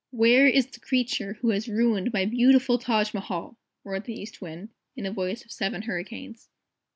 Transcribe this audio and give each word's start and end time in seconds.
"Where 0.09 0.47
is 0.47 0.65
the 0.65 0.79
creature 0.79 1.33
who 1.41 1.51
has 1.51 1.69
ruined 1.69 2.11
my 2.11 2.25
beautiful 2.25 2.79
Taj 2.79 3.13
Mahal?" 3.13 3.55
roared 3.83 4.05
the 4.05 4.19
East 4.19 4.41
Wind, 4.41 4.69
in 4.95 5.05
a 5.05 5.11
voice 5.11 5.45
of 5.45 5.51
seven 5.51 5.83
hurricanes. 5.83 6.49